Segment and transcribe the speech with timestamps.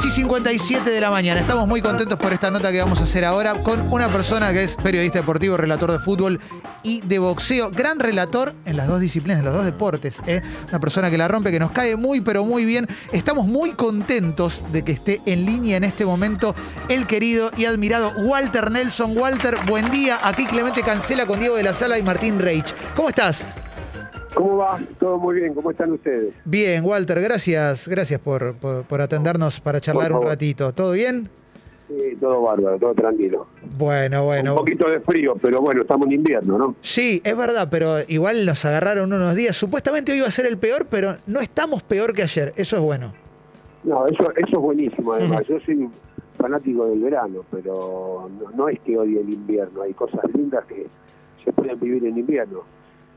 [0.00, 1.40] 10 y 57 de la mañana.
[1.40, 4.62] Estamos muy contentos por esta nota que vamos a hacer ahora con una persona que
[4.62, 6.38] es periodista deportivo, relator de fútbol
[6.84, 7.70] y de boxeo.
[7.72, 10.14] Gran relator en las dos disciplinas, en los dos deportes.
[10.28, 10.40] ¿eh?
[10.68, 12.86] Una persona que la rompe, que nos cae muy, pero muy bien.
[13.10, 16.54] Estamos muy contentos de que esté en línea en este momento
[16.88, 19.18] el querido y admirado Walter Nelson.
[19.18, 20.20] Walter, buen día.
[20.22, 22.72] Aquí Clemente Cancela con Diego de la Sala y Martín Reich.
[22.94, 23.46] ¿Cómo estás?
[24.34, 24.78] ¿Cómo va?
[24.98, 25.54] Todo muy bien.
[25.54, 26.34] ¿Cómo están ustedes?
[26.44, 27.88] Bien, Walter, gracias.
[27.88, 30.72] Gracias por, por- por atendernos para charlar un ratito.
[30.72, 31.28] ¿Todo bien?
[31.88, 33.46] Sí, todo bárbaro, todo tranquilo.
[33.78, 34.52] Bueno, bueno.
[34.52, 36.74] Un poquito de frío, pero bueno, estamos en invierno, ¿no?
[36.82, 39.56] Sí, es verdad, pero igual nos agarraron unos días.
[39.56, 42.52] Supuestamente hoy iba a ser el peor, pero no estamos peor que ayer.
[42.56, 43.14] Eso es bueno.
[43.84, 45.44] No, eso, eso es buenísimo, además.
[45.48, 45.88] Yo soy
[46.36, 49.80] fanático del verano, pero no, no es que odie el invierno.
[49.80, 50.86] Hay cosas lindas que
[51.42, 52.64] se pueden vivir en invierno.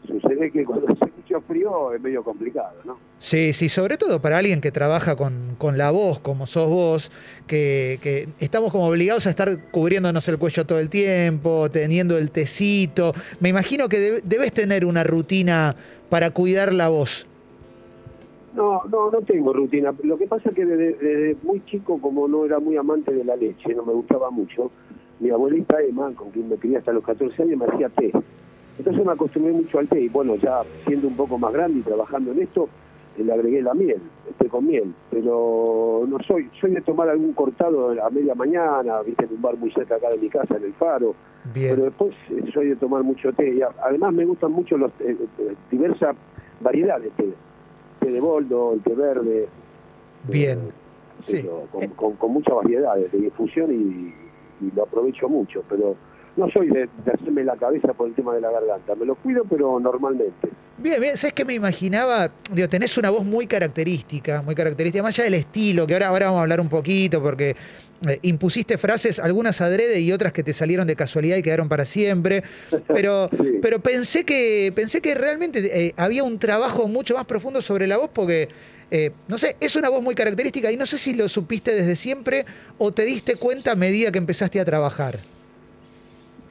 [0.08, 2.98] Sucede que cuando hace mucho frío es medio complicado, ¿no?
[3.20, 7.12] Sí, sí, sobre todo para alguien que trabaja con, con la voz, como sos vos,
[7.48, 12.32] que, que estamos como obligados a estar cubriéndonos el cuello todo el tiempo, teniendo el
[12.32, 13.14] tecito.
[13.40, 15.76] Me imagino que deb- debes tener una rutina
[16.10, 17.28] para cuidar la voz.
[18.56, 19.94] No, no, no tengo rutina.
[20.04, 23.24] Lo que pasa es que desde, desde muy chico, como no era muy amante de
[23.24, 24.72] la leche, no me gustaba mucho,
[25.20, 28.12] mi abuelita Emma, con quien me crié hasta los 14 años, me hacía té.
[28.78, 31.84] Entonces me acostumbré mucho al té y bueno, ya siendo un poco más grande y
[31.84, 32.68] trabajando en esto,
[33.18, 34.94] eh, le agregué la miel, el té con miel.
[35.12, 39.58] Pero no soy, soy de tomar algún cortado a media mañana, viste, en un bar
[39.58, 41.14] muy cerca acá de mi casa, en el Faro.
[41.54, 41.86] Pero Bien.
[41.86, 43.54] después eh, soy de tomar mucho té.
[43.56, 46.16] Y además me gustan mucho los eh, eh, diversas
[46.60, 47.34] variedades de té.
[48.00, 49.48] Té de boldo, el té verde.
[50.28, 50.60] Bien.
[50.60, 50.72] eh,
[51.24, 51.38] Sí.
[51.42, 54.12] pero con, con- con muchas variedades de difusión y,
[54.66, 55.64] y lo aprovecho mucho.
[55.70, 55.96] Pero
[56.38, 58.96] no soy de, de hacerme la cabeza por el tema de la garganta.
[58.96, 60.50] Me lo cuido, pero normalmente.
[60.78, 62.32] Bien, bien, ¿sabes qué me imaginaba?
[62.52, 66.26] Digo, tenés una voz muy característica, muy característica, más allá del estilo, que ahora, ahora
[66.28, 67.56] vamos a hablar un poquito, porque
[68.08, 71.86] eh, impusiste frases, algunas adrede y otras que te salieron de casualidad y quedaron para
[71.86, 72.44] siempre.
[72.88, 73.60] Pero, Sí.
[73.62, 77.98] pero pensé que, pensé que realmente eh, había un trabajo mucho más profundo sobre la
[77.98, 78.50] voz, porque,
[78.90, 81.96] eh, no sé, es una voz muy característica y no sé si lo supiste desde
[81.96, 82.46] siempre
[82.80, 85.20] o te diste cuenta a medida que empezaste a trabajar.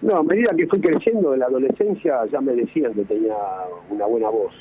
[0.03, 3.37] No, a medida que fui creciendo en la adolescencia ya me decían que tenía
[3.91, 4.55] una buena voz.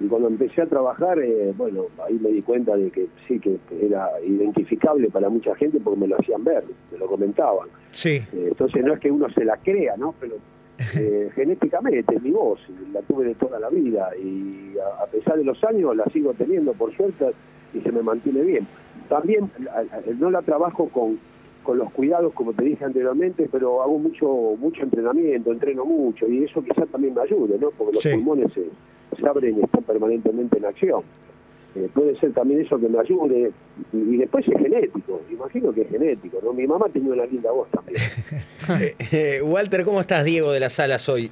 [0.00, 3.58] Y cuando empecé a trabajar, eh, bueno, ahí me di cuenta de que sí, que
[3.80, 7.68] era identificable para mucha gente porque me lo hacían ver, me lo comentaban.
[7.90, 8.22] Sí.
[8.32, 10.14] Eh, entonces no es que uno se la crea, ¿no?
[10.18, 10.36] Pero
[10.96, 12.60] eh, genéticamente es mi voz,
[12.92, 16.34] la tuve de toda la vida y a, a pesar de los años la sigo
[16.34, 17.32] teniendo por suerte
[17.72, 18.66] y se me mantiene bien.
[19.08, 19.50] También
[20.18, 21.18] no la trabajo con,
[21.64, 24.26] con los cuidados como te dije anteriormente, pero hago mucho
[24.58, 27.70] mucho entrenamiento, entreno mucho y eso quizás también me ayude, ¿no?
[27.72, 28.10] Porque los Sí.
[28.12, 28.64] pulmones se,
[29.20, 31.02] se abren y están permanentemente en acción.
[31.76, 33.50] Eh, puede ser también eso que me ayude
[33.92, 36.52] y, y después es genético, imagino que es genético, ¿no?
[36.52, 37.98] Mi mamá tenía una linda voz también.
[39.12, 40.24] Eh, Walter, ¿cómo estás?
[40.24, 41.30] Diego de la Sala soy.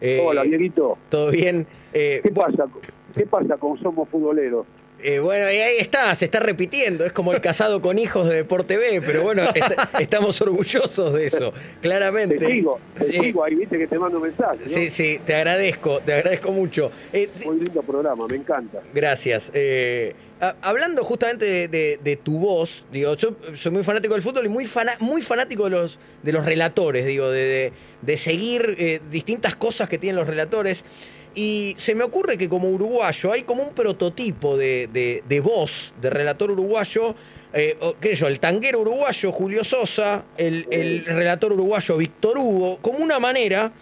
[0.00, 0.98] Eh, Hola, Dieguito.
[1.10, 1.64] ¿Todo bien?
[1.92, 2.66] Eh, ¿Qué pasa?
[3.14, 4.66] ¿Qué pasa con Somos Futboleros?
[5.02, 7.04] Eh, bueno, y ahí está, se está repitiendo.
[7.04, 11.26] Es como el casado con hijos de Deporte B, pero bueno, est- estamos orgullosos de
[11.26, 12.38] eso, claramente.
[12.38, 14.60] Te sigo, te Sí, sigo, ahí viste que te mando mensajes.
[14.62, 14.68] ¿no?
[14.68, 16.90] sí, sí, te agradezco, te agradezco mucho.
[17.12, 18.80] Eh, Muy lindo programa, me encanta.
[18.94, 19.50] Gracias.
[19.54, 24.22] Eh, ha- hablando justamente de, de- de tu voz, digo, yo soy muy fanático del
[24.22, 28.16] fútbol y muy, fana- muy fanático de los, de los relatores, digo, de, de- de
[28.16, 30.84] seguir eh, distintas cosas que tienen los relatores.
[31.34, 35.94] Y se me ocurre que como uruguayo hay como un prototipo de, de- de voz,
[36.00, 37.14] de relator uruguayo,
[37.54, 42.78] eh, qué sé yo, el tanguero uruguayo Julio Sosa, el, el relator uruguayo Víctor Hugo,
[42.82, 43.72] como una manera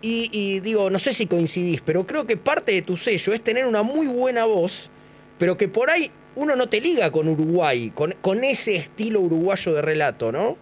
[0.00, 3.40] y, y digo, no sé si coincidís, pero creo que parte de tu sello es
[3.42, 4.88] tener una muy buena voz,
[5.38, 9.72] pero que por ahí uno no te liga con Uruguay, con, con ese estilo uruguayo
[9.74, 10.56] de relato, ¿no?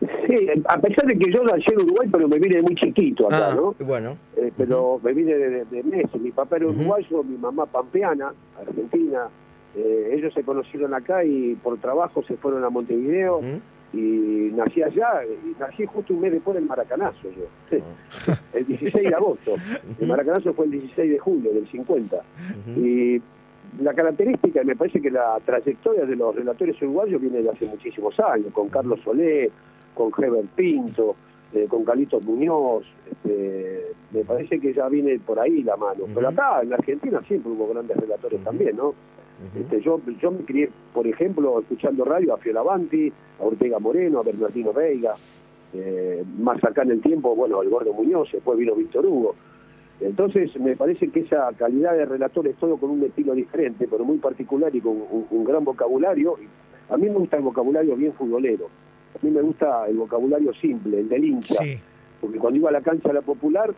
[0.00, 3.50] Sí, a pesar de que yo nací en Uruguay, pero me vine muy chiquito acá,
[3.50, 3.74] Ah, ¿no?
[3.80, 4.16] Bueno,
[4.60, 6.20] pero me vine de, de, meses.
[6.20, 9.28] Mi papá era uruguayo, mi mamá pampeana, argentina.
[9.74, 13.40] Eh, ellos se conocieron acá y por trabajo se fueron a Montevideo
[13.94, 15.22] y nací allá.
[15.24, 17.78] Y nací justo un mes después del Maracanazo yo.
[18.52, 19.54] el 16 de agosto.
[19.98, 22.16] El Maracanazo fue el 16 de julio del 50.
[22.16, 22.80] Ujú.
[22.80, 23.22] Y
[23.80, 27.64] la característica, y me parece que la trayectoria de los relatores uruguayos viene de hace
[27.64, 29.50] muchísimos años, con Carlos Solé,
[29.94, 31.16] con Heber Pinto,
[31.52, 36.04] eh, con Carlitos Muñoz, este, me parece que ya viene por ahí la mano.
[36.14, 38.94] Pero acá en la Argentina siempre hubo grandes relatores también, ¿no?
[39.58, 43.10] Este, yo, yo me crié, por ejemplo, escuchando radio a Fioravanti,
[43.40, 45.14] a Ortega Moreno, a Bernardino Veiga,
[45.72, 49.34] eh, más acá en el tiempo, bueno, el Gordo Muñoz, después vino Víctor Hugo.
[50.00, 54.04] Entonces, me parece que esa calidad de relator es todo con un estilo diferente, pero
[54.04, 56.36] muy particular y con un, un gran vocabulario.
[56.88, 58.68] A mí me gusta el vocabulario bien futbolero.
[59.14, 61.62] A mí me gusta el vocabulario simple, el del hincha.
[61.62, 61.80] Sí.
[62.20, 63.74] Porque cuando iba a la cancha a la popular,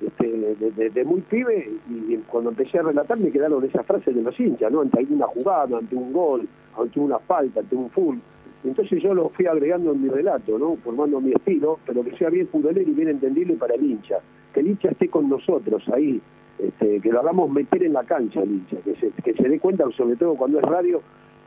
[0.00, 4.38] este, desde muy pibe, y cuando empecé a relatar me quedaron esas frases de los
[4.38, 4.80] hinchas, ¿no?
[4.80, 8.16] Ante alguna jugada, ante un gol, ante una falta, ante un full.
[8.64, 10.76] Entonces yo lo fui agregando en mi relato, ¿no?
[10.76, 14.18] Formando mi estilo, pero que sea bien futbolero y bien entendible para el hincha.
[14.52, 16.20] Que el hincha esté con nosotros ahí,
[16.58, 19.58] este, que lo hagamos meter en la cancha el hincha, que se, que se dé
[19.58, 21.00] cuenta, sobre todo cuando es radio,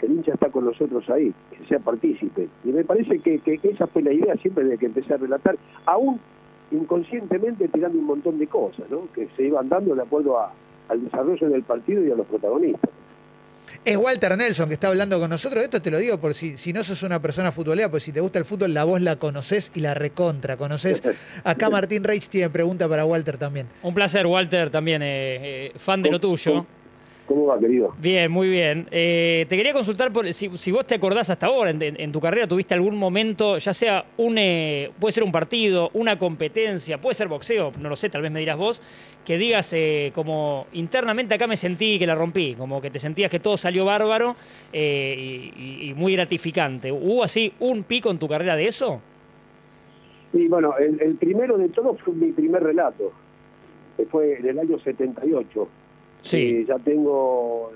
[0.04, 2.50] que el hincha está con nosotros ahí, que sea partícipe.
[2.66, 5.56] Y me parece que, que esa fue la idea siempre de que empecé a relatar,
[5.86, 6.20] aún
[6.72, 9.08] inconscientemente tirando un montón de cosas, ¿no?
[9.14, 10.52] Que se iban dando de acuerdo a,
[10.90, 12.90] al desarrollo del partido y a los protagonistas.
[13.86, 15.64] Es Walter Nelson que está hablando con nosotros.
[15.64, 18.20] Esto te lo digo por si, si no sos una persona futbolera, pues si te
[18.20, 21.02] gusta el fútbol, la voz la conoces y la recontra conoces.
[21.46, 23.68] Acá Martín Reich tiene pregunta para Walter también.
[23.84, 26.66] Un placer, Walter, también eh, eh, fan de lo tuyo.
[27.26, 27.94] ¿Cómo va, querido?
[28.02, 28.86] Bien, muy bien.
[28.92, 32.74] Eh, te quería consultar por, si, vos te acordás hasta ahora, en, tu carrera tuviste
[32.74, 37.72] algún momento, ya sea un, eh, puede ser un partido, una competencia, puede ser boxeo,
[37.80, 38.82] no lo sé, tal vez me dirás vos,
[39.24, 43.32] que digas eh, como internamente acá me sentí que la rompí, como que te sentías
[43.32, 44.36] que todo salió bárbaro
[44.74, 46.92] y, muy gratificante.
[46.92, 49.02] ¿Hubo así un pico en tu carrera de eso?
[50.34, 53.14] Sí, bueno, el, el primero de todos fue mi primer relato,
[53.96, 55.70] que fue en el año 78
[56.24, 56.66] Sí.
[56.66, 57.70] ya tengo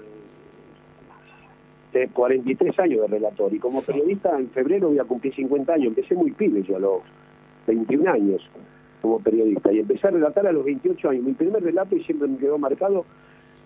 [2.13, 5.87] 43 eh, años de relator y como periodista en febrero voy a cumplir 50 años.
[5.87, 7.01] Empecé muy pibe yo a los
[7.67, 8.41] 21 años
[9.01, 11.23] como periodista y empecé a relatar a los 28 años.
[11.23, 13.05] Mi primer relato y siempre me quedó marcado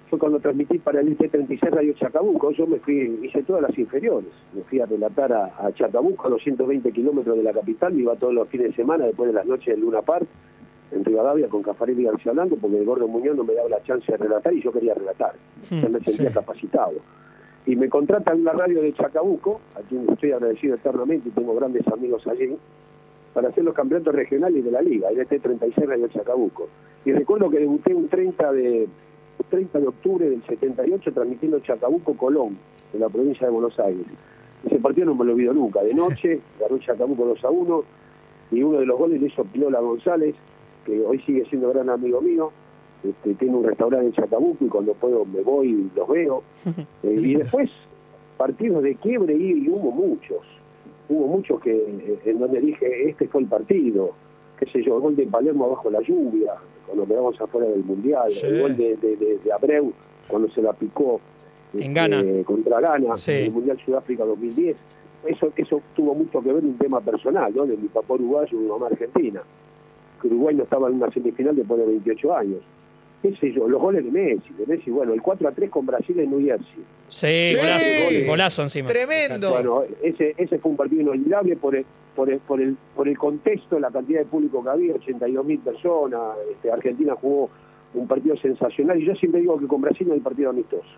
[0.10, 2.52] fue cuando transmití para el IT36 Radio Chacabuco.
[2.52, 4.30] Yo me fui, hice todas las inferiores.
[4.54, 7.94] Me fui a relatar a, Chacabuco, a los 120 kilómetros de la capital.
[7.94, 10.28] Me iba todos los fines de semana después de las noches de Luna Park
[10.92, 13.84] en Rivadavia con Cafarelli y García Blanco porque el gordo Muñoz no me daba la
[13.84, 15.34] chance de relatar y yo quería relatar.
[15.70, 16.94] Hmm, yo me sentía capacitado.
[17.66, 21.56] Y me contratan en la radio de Chacabuco, a quien estoy agradecido eternamente y tengo
[21.56, 22.58] grandes amigos allí,
[23.34, 26.68] para hacer los campeonatos regionales de la liga, el ET36 Radio Chacabuco.
[27.06, 28.90] Y recuerdo que debuté un 30 de
[29.50, 32.58] 30 de octubre del 78 transmitiendo Chacabuco Colón,
[32.94, 34.06] en la provincia de Buenos Aires.
[34.66, 35.82] Ese partido no me lo olvido nunca.
[35.82, 37.84] De noche, ganó Chacabuco 2 a 1
[38.52, 40.36] y uno de los goles lo hizo Pilola González,
[40.86, 42.52] que hoy sigue siendo gran amigo mío.
[43.04, 46.44] Este, tiene un restaurante en Chacabuco y cuando puedo me voy y los veo.
[47.04, 47.70] Eh, y después
[48.38, 50.40] partidos de quiebre y, hubo muchos.
[51.10, 54.12] Hubo muchos que eh, en donde dije, este fue el partido.
[54.58, 56.54] Qué sé yo, el gol de Palermo bajo la lluvia,
[56.86, 58.32] cuando quedamos afuera del Mundial.
[58.44, 59.92] El gol de, de, Abreu,
[60.28, 61.20] cuando se la picó
[61.74, 64.78] en este, contra Ghana, en el Mundial Sudáfrica 2010.
[65.26, 67.66] Eso, eso tuvo mucho que ver un tema personal, ¿no?
[67.66, 69.42] De mi papá uruguayo y mi mamá argentina
[70.22, 72.60] que Uruguay no estaba en una semifinal después de 28 años.
[73.22, 73.68] ¿Qué sé yo?
[73.68, 76.44] Los goles de Messi, de Messi, bueno, el 4 a 3 con Brasil en New
[76.44, 76.84] Jersey.
[77.08, 78.88] Sí, golazo, encima.
[78.88, 79.52] Tremendo.
[79.52, 81.86] Bueno, ese, ese fue un partido inolvidable por el,
[82.16, 85.60] por el, por el, por el contexto, la cantidad de público que había, 82 mil
[85.60, 86.36] personas.
[86.52, 87.52] Este, Argentina jugó
[87.94, 90.90] un partido sensacional y yo siempre digo que con Brasil no hay partido amistoso.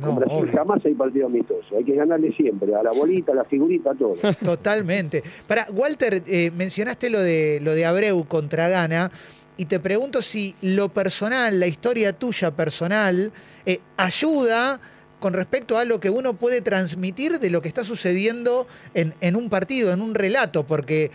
[0.00, 1.76] Con Brasil jamás hay partido amistoso.
[1.76, 4.14] Hay que ganarle siempre, a la bolita, a la figurita, a todo.
[4.44, 5.22] Totalmente.
[5.46, 9.10] Para, Walter, eh, mencionaste lo de, lo de Abreu contra Ghana
[9.56, 13.32] y te pregunto si lo personal, la historia tuya personal,
[13.64, 14.80] eh, ayuda
[15.18, 19.34] con respecto a lo que uno puede transmitir de lo que está sucediendo en, en
[19.34, 21.10] un partido, en un relato, porque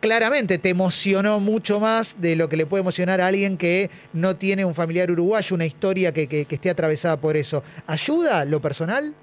[0.00, 4.36] claramente te emocionó mucho más de lo que le puede emocionar a alguien que no
[4.36, 7.62] tiene un familiar uruguayo, una historia que, esté atravesada por eso.
[7.86, 9.14] ¿Ayuda lo personal?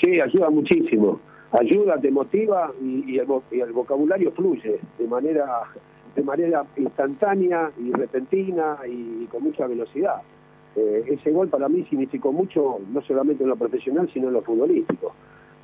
[0.00, 1.20] Sí, ayuda muchísimo.
[1.52, 5.46] Ayuda, te motiva y, el, vocabulario fluye de manera,
[6.16, 10.16] de manera instantánea y repentina y, con mucha velocidad.
[10.76, 14.42] Eh, ese gol para mí significó mucho, no solamente en lo profesional, sino en lo
[14.42, 15.14] futbolístico.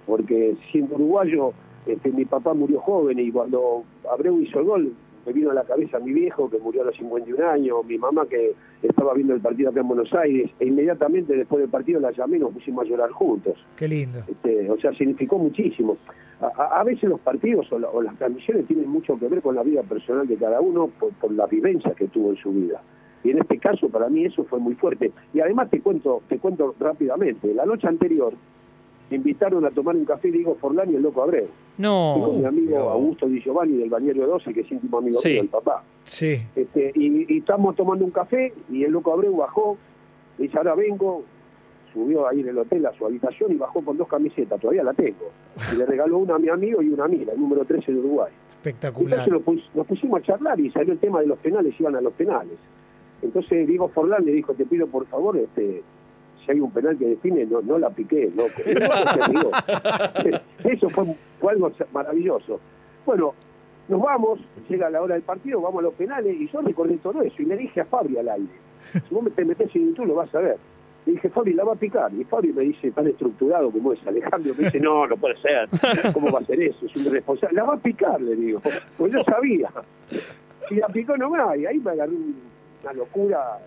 [0.06, 1.52] Porque siendo uruguayo
[1.86, 4.92] este, mi papá murió joven y cuando Abreu hizo el gol,
[5.26, 8.26] me vino a la cabeza mi viejo que murió a los 51 años, mi mamá
[8.26, 12.10] que estaba viendo el partido acá en Buenos Aires, e inmediatamente después del partido la
[12.10, 13.54] llamé y nos pusimos a llorar juntos.
[13.76, 14.20] Qué lindo.
[14.26, 15.98] Este, o sea, significó muchísimo.
[16.40, 20.26] A, veces los partidos o, las transmisiones tienen mucho que ver con la vida personal
[20.26, 22.80] de cada uno por, por la vivencia que tuvo en su vida.
[23.22, 25.12] Y en este caso para mí eso fue muy fuerte.
[25.34, 28.32] Y además te cuento, te cuento rápidamente, la noche anterior
[29.16, 31.48] invitaron a tomar un café Diego Forlán y el Loco Abreu.
[31.78, 32.16] No.
[32.20, 35.48] con mi amigo Augusto Di Giovanni del Bañero 12, que es íntimo amigo mío del
[35.48, 35.82] papá.
[36.04, 36.36] Sí.
[36.54, 39.76] Este, y, estamos tomando un café y el Loco Abreu bajó,
[40.38, 41.24] dice, ahora vengo,
[41.92, 44.94] subió ahí en el hotel a su habitación y bajó con dos camisetas, todavía la
[44.94, 45.30] tengo.
[45.72, 47.98] Y le regaló una a mi amigo y una a mí, el número 13 de
[47.98, 48.32] Uruguay.
[48.48, 49.26] Espectacular.
[49.26, 52.12] Entonces nos, pusimos a charlar y salió el tema de los penales, iban a los
[52.12, 52.58] penales.
[53.22, 55.82] Entonces Diego Forlán le dijo, te pido por favor, este
[56.44, 58.50] si hay un penal que define, no, no la piqué, loco.
[60.64, 61.04] Eso fue,
[61.40, 62.60] fue algo maravilloso.
[63.06, 63.34] Bueno,
[63.88, 67.22] nos vamos, llega la hora del partido, vamos a los penales, y yo recordé todo
[67.22, 68.52] eso, y le dije a Fabri al aire,
[68.92, 70.56] si vos te metés en YouTube lo vas a ver.
[71.06, 72.12] Le dije, Fabri, la va a picar.
[72.12, 75.68] Y Fabri me dice, tan estructurado como es Alejandro, me dice, no, no puede ser.
[76.12, 76.84] ¿Cómo va a ser eso?
[76.84, 77.56] Es un irresponsable.
[77.56, 78.60] La va a picar, le digo.
[78.98, 79.70] Pues yo sabía.
[80.70, 81.56] Y la picó nomás.
[81.56, 82.12] Y ahí me agarré
[82.82, 83.58] una locura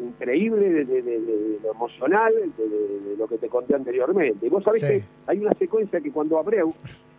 [0.00, 4.46] increíble de, lo emocional, de, lo que te conté anteriormente.
[4.46, 6.74] Y vos sabés que hay una secuencia que cuando Abreu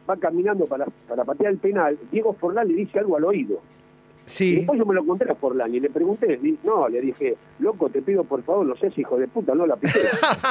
[0.10, 3.60] va caminando para, para patear el penal, Diego Forlán le dice algo al oído.
[4.26, 4.54] Sí.
[4.54, 7.90] Y después yo me lo conté a Forlán y le pregunté, no, le dije, loco,
[7.90, 10.00] te pido por favor, no sé si hijo de puta, no la piqué.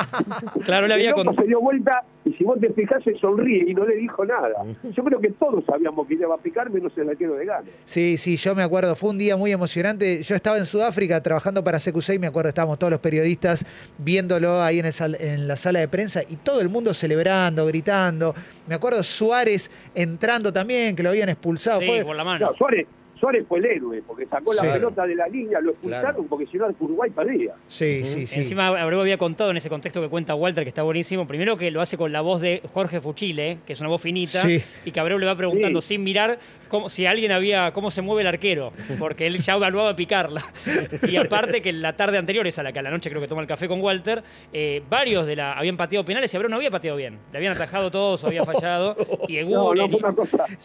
[0.64, 1.36] claro, le había contado.
[1.36, 4.64] se dio vuelta y si vos te fijás se sonríe y no le dijo nada.
[4.82, 7.68] Yo creo que todos sabíamos que iba a picar, menos el arquero de gana.
[7.84, 10.22] Sí, sí, yo me acuerdo, fue un día muy emocionante.
[10.22, 13.66] Yo estaba en Sudáfrica trabajando para CQC y me acuerdo, estábamos todos los periodistas
[13.98, 18.34] viéndolo ahí en, en la sala de prensa y todo el mundo celebrando, gritando.
[18.68, 21.80] Me acuerdo Suárez entrando también, que lo habían expulsado.
[21.80, 22.52] Sí, por la mano.
[22.56, 22.86] Suárez
[23.24, 26.58] Suárez fue el héroe, porque sacó la pelota de la línea, lo expulsaron porque si
[26.58, 27.54] no Uruguay perdía.
[27.66, 28.40] Sí, sí, sí.
[28.40, 31.70] Encima Abreu había contado en ese contexto que cuenta Walter, que está buenísimo, primero que
[31.70, 34.42] lo hace con la voz de Jorge Fuchile, que es una voz finita,
[34.84, 36.38] y que Abreu le va preguntando sin mirar
[36.68, 40.42] cómo, si alguien había, cómo se mueve el arquero, porque él ya evaluaba picarla.
[41.08, 43.40] Y aparte que la tarde anterior, esa la que a la noche creo que toma
[43.40, 46.70] el café con Walter, eh, varios de la habían pateado penales y Abreu no había
[46.70, 47.18] pateado bien.
[47.32, 48.96] Le habían atajado todos, había fallado.
[49.28, 49.36] Y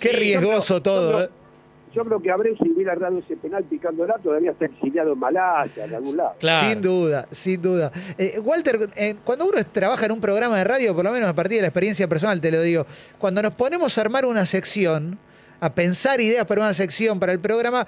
[0.02, 1.30] Qué riesgoso todo, ¿eh?
[1.94, 5.86] Yo creo que Abreu si hubiera dado ese penal picándola todavía está exiliado en Malasia,
[5.86, 6.36] en algún lado.
[6.40, 7.92] Sin duda, sin duda.
[8.18, 11.34] Eh, Walter, eh, cuando uno trabaja en un programa de radio, por lo menos a
[11.34, 12.86] partir de la experiencia personal te lo digo,
[13.18, 15.18] cuando nos ponemos a armar una sección,
[15.60, 17.86] a pensar ideas para una sección, para el programa,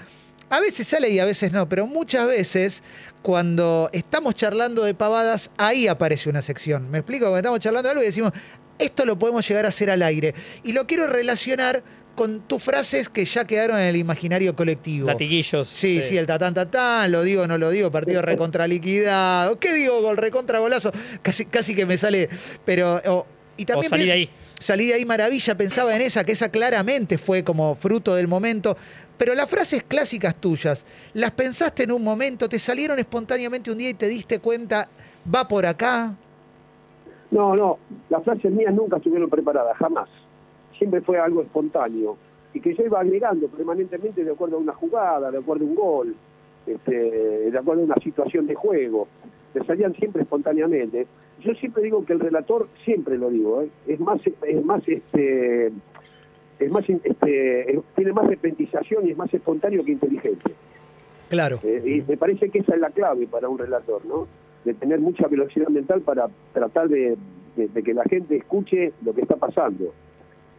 [0.50, 2.84] a veces sale y a veces no, pero muchas veces
[3.22, 6.89] cuando estamos charlando de pavadas, ahí aparece una sección.
[6.91, 7.25] ¿Me explico?
[7.25, 8.34] Cuando estamos charlando de algo y decimos,
[8.77, 10.34] esto lo podemos llegar a hacer al aire.
[10.63, 11.84] Y lo quiero relacionar
[12.22, 15.08] con tus frases que ya quedaron en el imaginario colectivo.
[15.08, 15.68] Latiguillos.
[15.68, 19.58] Sí, sí, el tatán tatán, lo digo, no lo digo, partido recontra liquidado.
[19.58, 20.04] ¿Qué digo?
[20.04, 20.92] Gol recontra golazo.
[21.24, 22.30] Casi, casi que me sale.
[22.63, 23.01] Pero.
[23.58, 24.30] y también salí de ahí.
[24.60, 28.78] Salí de ahí maravilla, pensaba en esa, que esa claramente fue como fruto del momento.
[29.18, 32.48] Pero las frases clásicas tuyas, ¿las pensaste en un momento?
[32.48, 34.88] ¿Te salieron espontáneamente un día y te diste cuenta,
[35.34, 36.16] va por acá?
[37.32, 37.80] No, no,
[38.12, 40.08] las frases mías nunca estuvieron preparadas, jamás
[40.82, 42.18] siempre fue algo espontáneo
[42.56, 45.76] y que yo iba agregando permanentemente de acuerdo a una jugada, de acuerdo a un
[45.76, 46.16] gol,
[46.66, 49.08] este, de acuerdo a una situación de juego,
[49.54, 51.06] me salían siempre espontáneamente.
[51.42, 53.70] Yo siempre digo que el relator, siempre lo digo, ¿eh?
[53.86, 59.86] es más, es más este es más este, tiene más repentización y es más espontáneo
[59.86, 60.52] que inteligente.
[61.30, 61.60] Claro.
[61.62, 64.28] Eh, y me parece que esa es la clave para un relator, ¿no?
[64.66, 67.18] De tener mucha velocidad mental para tratar de
[67.56, 69.94] que la gente escuche lo que está pasando.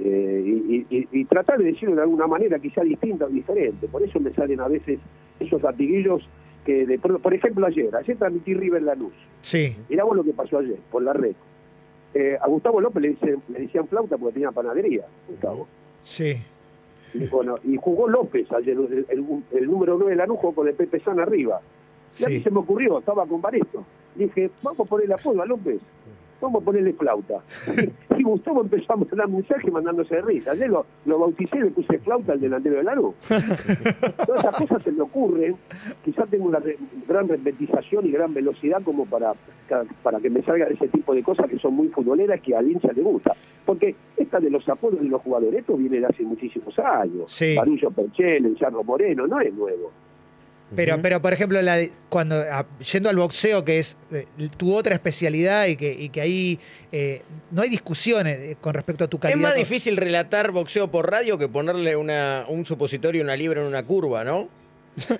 [0.05, 3.87] Eh, y, tratar de decirlo de alguna manera quizá distinta o diferente.
[3.87, 4.99] Por eso me salen a veces
[5.39, 6.23] esos latiguillos
[6.65, 9.13] que, de, por ejemplo, ayer, ayer transmití River La Luz.
[9.43, 9.77] Sí.
[9.89, 11.35] Mirá vos lo que pasó ayer, por la red.
[12.15, 15.69] Eh, a Gustavo López le, dice, le decían flauta porque tenía panadería, Gustavo.
[16.03, 16.37] Sí.
[17.15, 18.77] Y, bueno, y jugó López ayer,
[19.09, 21.61] el, número 9 de La Luz con el Pepe San arriba.
[22.19, 23.85] Y a mí se me ocurrió, estaba con Bareto.
[24.15, 25.81] Dije, vamos a ponerle apoyo a López
[26.43, 27.43] vamos a ponerle flauta.
[28.19, 30.53] Y Gustavo empezó a mandar mensaje mandándose de risa.
[30.53, 33.15] Ayer lo, lo bauticé y le puse flauta al delantero de Largo.
[33.29, 35.57] Todas esas cosas se me ocurren.
[36.05, 36.61] Quizás tengo una
[37.09, 39.33] gran repetización y gran velocidad como para,
[40.03, 42.93] para que me salga ese tipo de cosas que son muy futboleras que al hincha
[42.93, 43.35] le gusta.
[43.65, 47.31] Porque esta de los apodos de los jugadores, esto viene de hace muchísimos años.
[47.31, 47.57] Sí.
[47.59, 49.91] Perchel, Perchel, Charro Moreno, no es nuevo.
[50.75, 52.37] Pero, pero por ejemplo, la, cuando
[52.93, 54.27] yendo al boxeo, que es eh,
[54.57, 56.59] tu otra especialidad y que, y que ahí
[56.91, 59.39] eh, no hay discusiones eh, con respecto a tu calidad.
[59.39, 63.67] Es más difícil relatar boxeo por radio que ponerle una, un supositorio, una libra en
[63.67, 64.49] una curva, ¿no?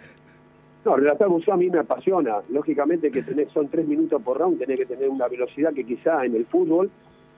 [0.85, 2.39] No, relatar boxeo a mí me apasiona.
[2.49, 6.25] Lógicamente que tenés, son tres minutos por round, tenés que tener una velocidad que quizá
[6.25, 6.91] en el fútbol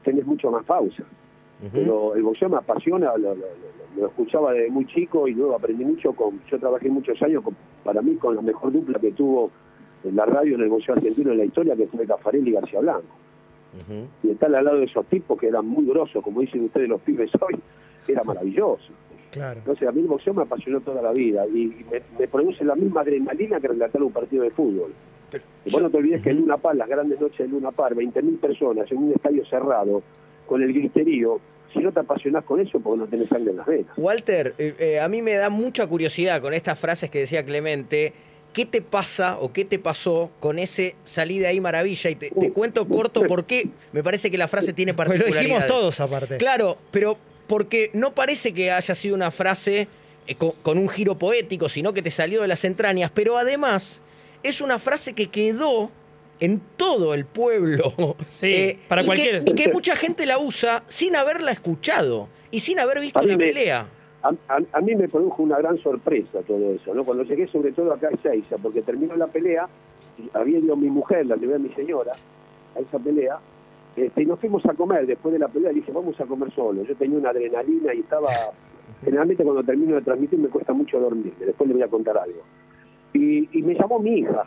[0.02, 1.04] tenés mucho más pausa.
[1.72, 6.40] Pero el boxeo me apasiona, lo, escuchaba desde muy chico y luego aprendí mucho con,
[6.50, 7.42] yo trabajé muchos años
[7.82, 9.50] para mí con la mejor dupla que tuvo
[10.02, 12.80] en la radio en el boxeo argentino en la historia, que fue Cafarelli y García
[12.80, 13.16] Blanco.
[14.22, 17.00] Y estar al lado de esos tipos que eran muy grosos, como dicen ustedes los
[17.00, 17.58] pibes hoy,
[18.06, 18.92] era maravilloso.
[19.30, 19.58] Claro.
[19.58, 23.00] Entonces a mí el boxeo me apasionó toda la vida y me, produce la misma
[23.00, 24.92] adrenalina que relatar un partido de fútbol.
[25.64, 27.96] y vos no te olvides que en Luna Par, las grandes noches de Luna Par,
[27.96, 30.02] 20.000 personas en un estadio cerrado,
[30.46, 31.40] con el griterío,
[31.74, 33.92] si no te apasionás con eso, porque no tenés sangre en las venas.
[33.98, 38.12] Walter, eh, eh, a mí me da mucha curiosidad con estas frases que decía Clemente.
[38.54, 42.08] ¿qué te pasa o qué te pasó con ese salí de ahí maravilla?
[42.08, 45.14] Y te, te cuento corto por qué me parece que la frase tiene Pues lo
[45.14, 45.48] particularidades.
[45.60, 46.36] dijimos todos aparte.
[46.36, 49.88] Claro, pero porque no parece que haya sido una frase
[50.28, 54.00] eh, co- con, un giro poético, sino que te salió de las entrañas, pero además
[54.44, 55.90] es una frase que quedó
[56.40, 57.84] en todo el pueblo.
[58.20, 62.28] Eh, Sí, para y cualquier- Que, y que mucha gente la usa sin haberla escuchado
[62.50, 63.86] y sin haber visto la me- pelea.
[64.22, 67.04] A, a- a mí me produjo una gran sorpresa todo eso, ¿no?
[67.04, 69.68] Cuando llegué sobre todo acá a Ezeiza, porque terminó la pelea,
[70.18, 72.12] y había ido mi mujer, la llevé a mi señora,
[72.74, 73.38] a esa pelea,
[73.96, 76.82] este, y nos fuimos a comer, después de la pelea dije, vamos a comer solo.
[76.84, 78.28] Yo tenía una adrenalina y estaba,
[79.04, 82.40] generalmente cuando termino de transmitir me cuesta mucho dormir, después le voy a contar algo.
[83.12, 84.44] Y, y me llamó mi hija,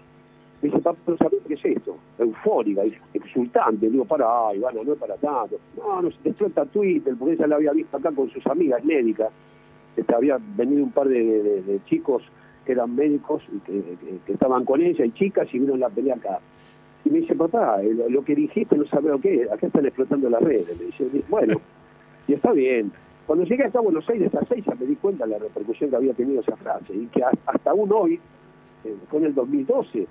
[0.61, 1.97] me dice, papá, ¿pero sabés qué es esto?
[2.17, 2.81] Eufórica,
[3.13, 3.89] exultante.
[3.89, 5.59] Digo, para, Ivana, no es para tanto.
[5.77, 8.83] No, no se te explota Twitter, porque ella la había visto acá con sus amigas
[8.83, 9.29] médicas.
[9.95, 12.23] Este, había venido un par de, chicos
[12.65, 16.39] que eran médicos y que, estaban con ella y chicas y vieron la pelea acá.
[17.05, 19.85] Y me dice, papá, eh, lo, que dijiste no sabes lo que es, acá están
[19.85, 20.77] explotando las redes.
[20.77, 21.55] Me dice, bueno,
[22.27, 22.91] y está bien.
[23.27, 25.89] Cuando llegué acá a Buenos Aires a seis ya me di cuenta de la repercusión
[25.89, 28.19] que había tenido esa frase y que hasta aún hoy,
[28.83, 30.07] eh, en el 2012, se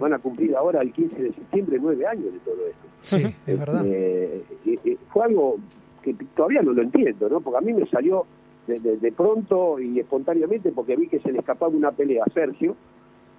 [0.00, 2.86] van a cumplir ahora el 15 de septiembre nueve años de todo esto.
[3.02, 3.82] Sí, es verdad.
[3.86, 5.56] Eh, y- y fue algo
[6.02, 7.40] que todavía no lo entiendo, ¿no?
[7.40, 8.24] Porque a mí me salió
[8.66, 12.32] de, de- de pronto y espontáneamente porque vi que se le escapaba una pelea a
[12.32, 12.74] Sergio,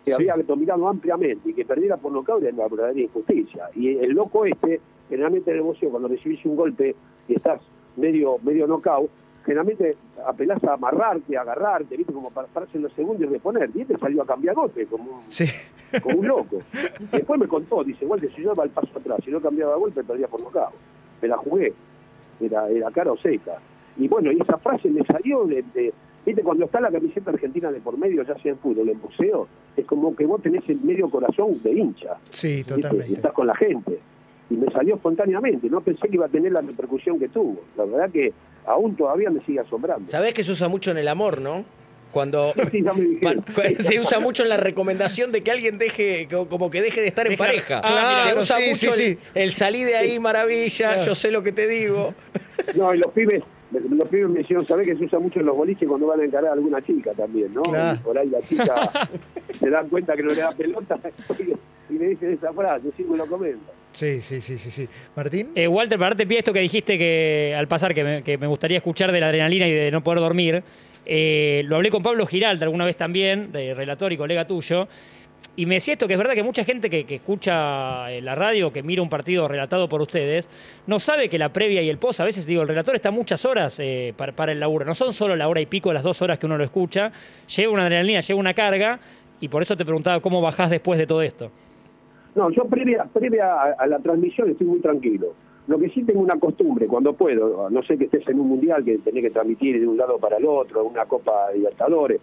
[0.05, 0.29] que Sí.
[0.29, 3.69] había dominado ampliamente y que perdiera por nocaut era una verdadera injusticia.
[3.75, 4.79] Y el loco este,
[5.09, 6.95] generalmente en el boxeo, cuando recibís un golpe
[7.27, 7.59] y estás
[7.97, 9.09] medio, medio knockout,
[9.47, 12.13] generalmente apelás a amarrarte, a agarrarte, ¿viste?
[12.13, 13.71] Como para pararse en los segundos y reponer.
[13.73, 15.45] Y este salió a cambiar golpe, como un, Sí.
[16.03, 16.57] como un loco.
[17.11, 19.79] Después me contó, dice, igual si yo daba el paso atrás, si no cambiaba de
[19.79, 20.73] golpe, perdía por nocaut.
[21.21, 21.73] Me la jugué,
[22.39, 23.57] era, era cara o seca.
[23.97, 25.93] Y bueno, y esa frase me salió de, de-
[26.25, 29.47] viste, cuando está la camiseta argentina de por medio, ya sea en fútbol, en boxeo,
[29.75, 32.73] es como que vos tenés el medio corazón de hincha, Sí, ¿viste?
[32.73, 33.13] y totalmente.
[33.13, 33.97] estás con la gente.
[34.49, 37.61] Y me salió espontáneamente, no pensé que iba a tener la repercusión que tuvo.
[37.75, 38.31] La verdad que
[38.65, 40.09] aún todavía me sigue asombrando.
[40.09, 41.65] Sabés que se usa mucho en el amor, ¿no?
[42.11, 42.81] Cuando Sí,
[43.79, 47.07] se usa mucho en la recomendación de que alguien deje, co- como que deje de
[47.07, 47.81] estar en Deja- pareja.
[47.83, 49.19] Ah, se claro, usa sí, mucho sí, el, sí.
[49.35, 52.13] el salí de ahí maravilla, yo sé lo que te digo.
[52.75, 55.57] No, y los pibes, los pibes me hicieron saber que se usa mucho en los
[55.57, 57.63] boliches cuando van a encarar a alguna chica también, ¿no?
[57.63, 57.99] Claro.
[57.99, 58.89] Y por ahí la chica
[59.59, 60.97] se dan cuenta que no le da pelota
[61.89, 63.73] y le dicen esa frase, sí me lo comenta.
[63.97, 64.87] Sí, sí, sí, sí, sí.
[65.15, 65.53] Martín.
[65.55, 69.11] Eh, Walter, para darte pie esto que dijiste que al pasar, que me, gustaría escuchar
[69.11, 70.63] de la adrenalina y de no poder dormir,
[71.03, 74.87] eh, lo hablé con Pablo Giralda alguna vez también, relator y colega tuyo,
[75.55, 78.71] y me decía esto que es verdad que mucha gente que, escucha eh, la radio,
[78.71, 80.47] que mira un partido relatado por ustedes,
[80.85, 83.45] no sabe que la previa y el post, a veces digo, el relator está muchas
[83.45, 83.81] horas
[84.15, 86.45] para, para el laburo, no son solo la hora y pico, las dos horas que
[86.45, 87.11] uno lo escucha,
[87.47, 88.99] lleva una adrenalina, lleva una carga,
[89.41, 91.51] y por eso te preguntaba cómo bajás después de todo esto.
[92.37, 95.33] No, yo previa, previa a, a la transmisión estoy muy tranquilo.
[95.67, 98.85] Lo que sí tengo una costumbre, cuando puedo, no sé que estés en un mundial
[98.85, 102.21] que tenés que transmitir de un lado para el otro, una Copa Libertadores,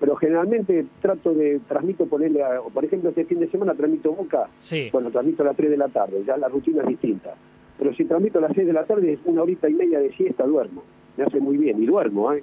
[0.00, 4.48] pero generalmente trato de, transmito, ponerle, a- por ejemplo, este fin de semana transmito Boca,
[4.58, 4.88] Sí.
[4.92, 7.34] bueno, transmito a las 3 de la tarde, ya la rutina es distinta.
[7.78, 10.12] Pero si transmito a las 6 de la tarde, es una horita y media de
[10.12, 10.82] siesta, duermo.
[11.16, 12.42] Me hace muy bien, y duermo, ¿eh?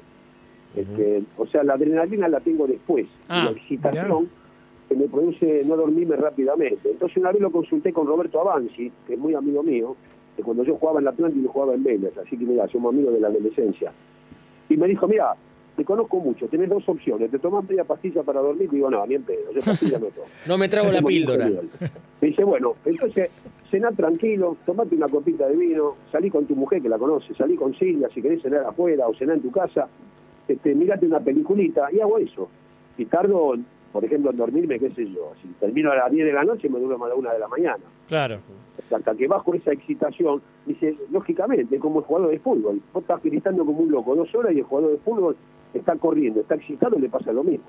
[0.75, 4.29] Este, o sea, la adrenalina la tengo después, Ah, la excitación
[4.89, 6.89] que me produce no dormirme rápidamente.
[6.89, 9.95] Entonces una vez lo consulté con Roberto Avanzi, que es muy amigo mío,
[10.35, 12.91] que cuando yo jugaba en la Atlántica yo jugaba en Vélez, así que mira, somos
[12.91, 13.93] amigos de la adolescencia.
[14.67, 15.35] Y me dijo, mira,
[15.75, 19.05] te conozco mucho, tenés dos opciones, te tomas media pastilla para dormir, y digo, no,
[19.05, 20.27] ni en pedo, yo pastilla no tomo.
[20.47, 21.47] No me trago la píldora.
[21.47, 23.29] Me dice, bueno, entonces
[23.69, 27.55] cená tranquilo, tomate una copita de vino, salí con tu mujer que la conoce, salí
[27.55, 29.87] con Silvia, si querés cenar afuera o cenar en tu casa,
[30.47, 32.49] este, mirate una peliculita y hago eso.
[32.97, 33.55] Y tardo,
[33.91, 36.69] por ejemplo, en dormirme, qué sé yo, si termino a las 10 de la noche
[36.69, 37.83] me duermo a la 1 de la mañana.
[38.07, 38.39] Claro.
[38.91, 43.65] Hasta que bajo esa excitación, dice, lógicamente, como el jugador de fútbol, vos estás gritando
[43.65, 45.35] como un loco dos horas y el jugador de fútbol
[45.73, 47.65] está corriendo, está excitado, le pasa lo mismo.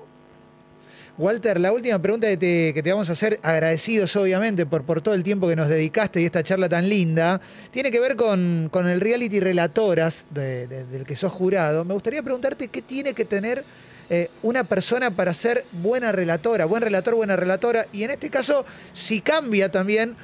[1.17, 5.01] Walter, la última pregunta que te, que te vamos a hacer, agradecidos obviamente por, por
[5.01, 8.69] todo el tiempo que nos dedicaste y esta charla tan linda, tiene que ver con,
[8.71, 11.83] con el reality Relatoras de- de- del que sos jurado.
[11.83, 13.63] Me gustaría preguntarte qué tiene que tener
[14.13, 18.65] eh, una persona para ser buena relatora, buen relator, buena relatora, y en este caso,
[18.93, 20.15] si cambia también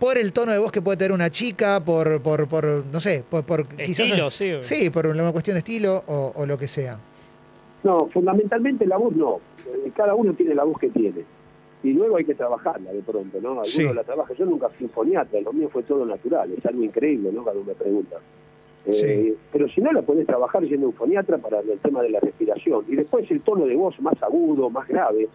[0.00, 3.22] por el tono de voz que puede tener una chica, por, por, por no sé,
[3.30, 4.52] por, por Estilo, sí.
[4.62, 6.98] Sí, por una cuestión de estilo o, o lo que sea.
[7.84, 9.40] No, fundamentalmente la voz no.
[9.66, 11.24] Eh, Cada uno tiene la voz que tiene.
[11.82, 13.48] Y luego hay que trabajarla de pronto, ¿no?
[13.50, 13.84] Algunos Sí.
[13.94, 14.36] la trabajan.
[14.36, 16.52] Yo nunca fui foniatra, lo mío fue todo natural.
[16.58, 17.42] Es algo increíble, ¿no?
[17.44, 18.18] Cuando me preguntan.
[18.86, 19.36] Eh, Sí.
[19.60, 22.82] Pero si no, la podés trabajar siendo un foniatra para el tema de la respiración.
[22.88, 25.28] Y después el tono de voz más agudo, más grave.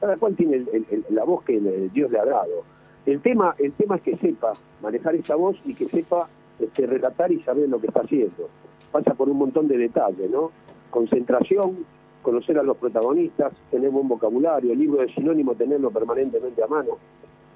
[0.00, 1.58] cada cual tiene el- la voz que
[1.92, 2.64] Dios le ha dado.
[3.06, 7.32] El tema, el tema es que sepa manejar esa voz y que sepa este, relatar
[7.32, 8.48] y saber lo que está haciendo.
[8.92, 10.52] Pasa por un montón de detalles, ¿no?
[10.90, 11.84] Concentración,
[12.22, 16.96] conocer a los protagonistas, tener buen vocabulario, el libro de sinónimo, tenerlo permanentemente a mano.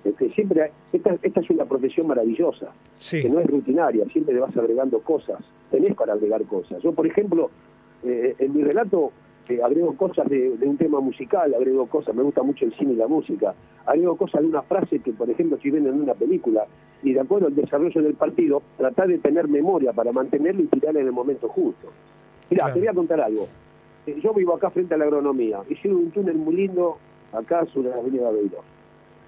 [0.05, 3.21] Este, siempre esta, esta es una profesión maravillosa Sí.
[3.23, 5.39] que no es rutinaria, siempre le vas agregando cosas,
[5.71, 6.83] tenés para agregar cosas.
[6.83, 7.51] Yo, por ejemplo,
[8.05, 9.13] eh, en mi relato
[9.49, 12.93] eh, agrego cosas de, de un tema musical, agrego cosas, me gusta mucho el cine
[12.93, 13.55] y la música,
[13.87, 16.67] agrego cosas de una frase que, por ejemplo, si ven en una película,
[17.03, 21.01] y de acuerdo al desarrollo del partido, tratar de tener memoria para mantenerlo y tirarla
[21.01, 21.89] en el momento justo.
[22.51, 22.75] Mira, Claro.
[22.75, 23.49] te voy a contar algo.
[24.07, 26.99] Eh, Yo vivo acá frente a la agronomía, hicieron un túnel muy lindo
[27.33, 28.59] acá sobre la avenida Beiró.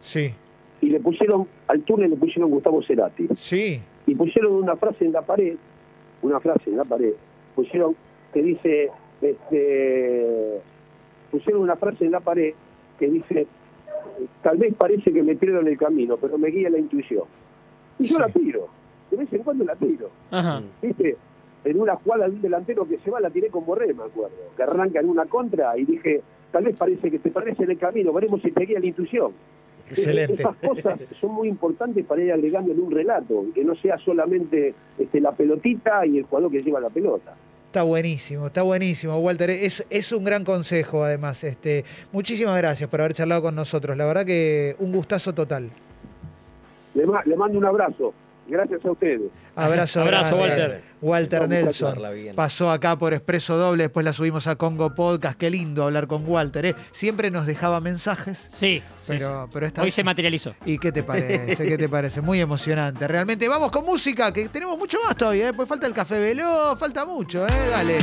[0.01, 0.33] Sí.
[0.81, 3.81] Y le pusieron, al túnel le pusieron Gustavo Cerati Sí.
[4.07, 5.57] y pusieron una frase en la pared,
[6.23, 7.13] una frase en la pared,
[7.55, 7.95] pusieron
[8.33, 10.61] que dice, este,
[11.31, 12.55] pusieron una frase en la pared
[12.99, 13.47] que dice,
[14.43, 17.25] tal vez parece que me pierdo en el camino, pero me guía la intuición.
[17.99, 18.21] Y yo Sí.
[18.21, 18.69] la tiro,
[19.11, 20.63] de vez en cuando la tiro, Ajá.
[20.81, 21.17] ¿viste?
[21.65, 24.35] En una jugada de un delantero que se va, la tiré con Borré, me acuerdo,
[24.57, 27.79] que arranca en una contra y dije, tal vez parece que te parece en el
[27.79, 29.33] camino, veremos si te guía la intuición.
[29.91, 30.43] Excelente.
[30.43, 34.75] Esas cosas son muy importantes para ir agregando en un relato, que no sea solamente
[34.99, 37.35] este, la pelotita y el jugador que lleva la pelota.
[37.67, 39.49] Está buenísimo, está buenísimo, Walter.
[39.51, 41.43] Es, es un gran consejo, además.
[41.43, 43.97] Este, muchísimas gracias por haber charlado con nosotros.
[43.97, 45.71] La verdad que un gustazo total.
[46.95, 48.13] Le, ma- le mando un abrazo.
[48.49, 49.31] Gracias a ustedes.
[49.55, 50.55] Abrazo, Abrazo, grande.
[50.61, 50.83] Walter.
[51.01, 51.99] Walter Nelson
[52.35, 55.39] pasó acá por Expreso Doble, después la subimos a Congo Podcast.
[55.39, 56.67] Qué lindo hablar con Walter.
[56.67, 56.75] ¿eh?
[56.91, 59.51] Siempre nos dejaba mensajes, Sí, sí, pero, sí.
[59.53, 60.55] pero esta Hoy vez- se materializó.
[60.65, 61.67] ¿Y qué te parece?
[61.69, 62.21] ¿Qué te parece?
[62.21, 63.07] Muy emocionante.
[63.09, 65.49] Realmente vamos con música, que tenemos mucho más todavía.
[65.49, 65.53] ¿eh?
[65.55, 67.53] Pues falta el café veloz, falta mucho, ¿eh?
[67.71, 67.99] Dale.